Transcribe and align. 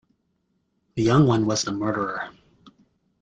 The 0.95 1.03
young 1.03 1.27
one 1.27 1.45
was 1.45 1.61
the 1.61 1.71
murderer. 1.73 2.31